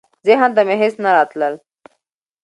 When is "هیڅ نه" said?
0.81-1.09